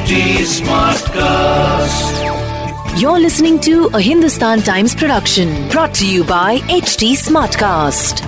[0.00, 0.18] HD
[0.50, 2.20] Smartcast.
[3.00, 8.22] You're listening to a Hindustan Times production brought to you by HT Smartcast.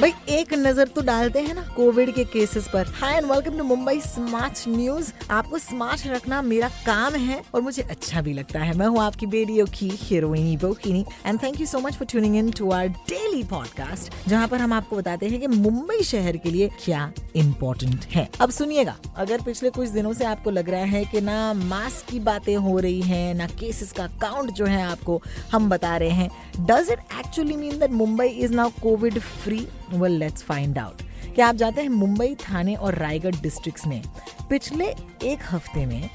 [0.00, 3.64] भाई एक नज़र तो डालते हैं ना कोविड के केसेस पर hi and welcome to
[3.64, 8.76] Mumbai smart news आपको स्मार्ट रखना मेरा काम है और मुझे अच्छा भी लगता है
[8.78, 12.50] मैं हूँ आपकी बेडियो की हीरोइनी बोकिनी and thank you so much for tuning in
[12.58, 12.88] to our
[13.36, 18.04] daily podcast जहाँ पर हम आपको बताते हैं कि मुंबई शहर के लिए क्या इम्पोर्टेंट
[18.04, 22.10] है। अब सुनिएगा अगर पिछले कुछ दिनों से आपको लग रहा है कि ना मास्क
[22.10, 26.10] की बातें हो रही हैं ना केसेस का काउंट जो है आपको हम बता रहे
[26.10, 31.02] हैं does it actually mean that Mumbai is now covid free well let's find out
[31.34, 34.02] क्या आप जानते हैं मुंबई थाने और रायगढ़ डिस्ट्रिक्ट्स ने
[34.50, 34.86] पिछले
[35.22, 36.10] एक हफ़्ते में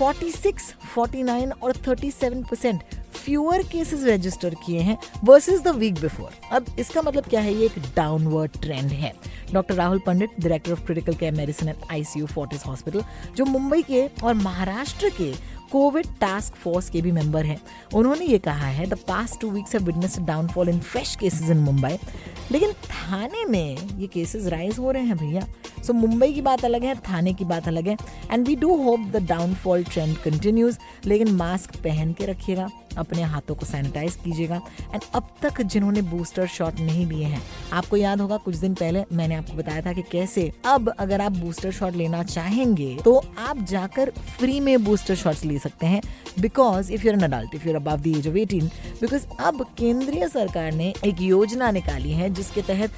[0.00, 0.62] 46,
[0.98, 2.82] 49 और 37 परसेंट
[3.24, 7.54] फ्यूअर केसेस रजिस्टर किए हैं वर्सेस द वीक बिफोर अब इसका मतलब क्या है?
[7.54, 9.12] ये एक डाउनवर्ड ट्रेंड है।
[9.52, 13.02] Doctor Rahul Pandit director of critical care medicine at ICU Fortis hospital
[13.36, 15.32] जो मुंबई के और महाराष्ट्र के
[15.72, 17.60] कोविड टास्क फोर्स के भी मेंबर हैं।
[17.94, 21.58] उन्होंने ये कहा है the past two weeks have witnessed downfall in fresh cases in
[21.58, 21.96] Mumbai
[22.52, 25.46] लेकिन थाने में ये केसेस राइज हो रहे हैं भैया।
[25.86, 27.96] सो मुंबई की बात अलग है, थाने की बात अलग है।
[28.30, 33.54] And we do hope the downfall trend continues लेकिन मास्क पहन के रखिएगा। अपने हाथों
[33.54, 34.60] को सैनिटाइज कीजिएगा।
[34.94, 39.04] एंड अब तक जिन्होंने बूस्टर शॉट नहीं लिए हैं, आपको याद होगा कुछ दिन पहले
[39.12, 43.64] मैंने आपको बताया था कि कैसे, अब अगर आप बूस्टर शॉट लेना चाहेंगे तो आप
[43.64, 46.02] जाकर फ्री में बूस्टर शॉट्स ले सकते हैं।
[46.40, 48.66] Because if you're an adult if you're above the age of eighteen
[49.00, 52.90] because अब केंद्रीय सरकार ने एक योजना निकाली है, जिसके तहत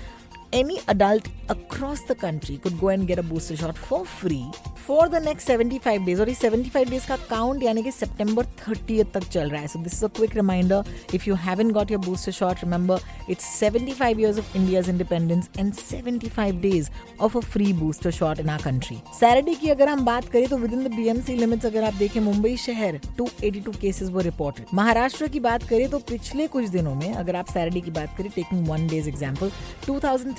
[0.55, 4.45] any adult across the country could go and get a booster shot for free
[4.87, 9.05] for the next 75 days और ये 75 डेज़ का काउंट यानी कि सितंबर 30
[9.13, 12.01] तक चल रहा है। So this is a quick reminder if you haven't got your
[12.07, 16.91] booster shot remember it's 75 years of India's independence and 75 days
[17.27, 18.99] of a free booster shot in our country.
[19.21, 22.21] Saturday की अगर हम बात करें तो within the BMC limits अगर आप देखें,
[22.21, 27.13] मुंबई शहर 282 केसेस वो रिपोर्टेड महाराष्ट्र की बात करें तो पिछले कुछ दिनों में
[27.15, 29.51] अगर आप सैटरडे की बात करें taking one day's example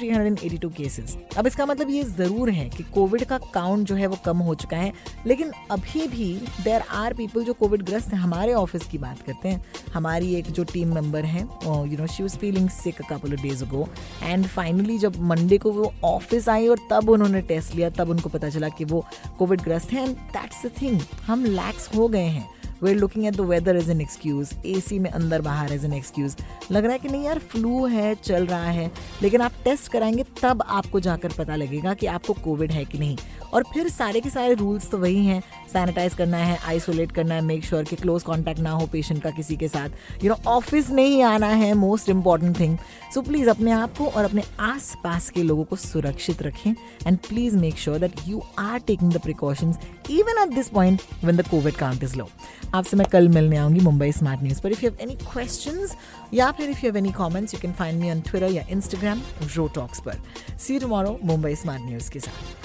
[0.07, 4.17] 2382 cases अब इसका मतलब ये ज़रूर है कि कोविड का काउंट जो है वो
[4.25, 4.91] कम हो चुका है,
[5.27, 6.33] लेकिन अभी भी
[6.63, 9.63] देर आर पीपल जो कोविड ग्रस्त हैं, हमारे ऑफ़िस की बात करते हैं।
[9.93, 13.63] हमारी एक जो टीम मेंबर है you know she was feeling sick couple of days
[13.63, 13.87] ago
[14.23, 18.29] and finally जब मंडे को वो ऑफ़िस आई और तब उन्होंने टेस्ट लिया, तब उनको
[18.29, 19.05] पता चला कि वो
[19.39, 22.47] कोविड ग्रस्त हैं। एंड दैट्स द थिंग हम लैक्स हो गए हैं।
[22.83, 25.93] We looking at the weather is an excuse A C में अंदर बाहर इज़ एन
[25.93, 26.35] एक्सक्यूज
[26.71, 28.91] लग रहा है कि नहीं यार फ्लू है, चल रहा है,
[29.21, 33.17] लेकिन आप टेस्ट कराएँगे, तब आपको जाकर पता लगेगा कि आपको कोविड है कि नहीं।
[33.55, 35.41] और फिर सारे के सारे रूल्स तो वही हैं
[35.73, 39.21] सैनिटाइज करना है आइसोलेट करना है मेक श्योर sure कि क्लोज कॉन्टैक्ट ना हो पेशेंट
[39.23, 42.77] का किसी के साथ। यू नो ऑफ़िस नहीं आना है most important thing
[43.13, 46.71] so please अपने आप को और अपने आस पास के लोगों को सुरक्षित रखें
[47.07, 49.79] and please make sure that you are taking the precautions
[50.09, 52.29] even at this point when the covid count is low
[52.73, 55.95] आपसे मैं कल मिलने आऊँगी मुंबई स्मार्ट न्यूज़ पर। If you have any questions
[56.33, 59.21] या फिर if you have any comments you can find me on Twitter या Instagram
[59.55, 60.21] रो talks पर
[60.59, 62.64] see tomorrow Mumbai smart news के साथ।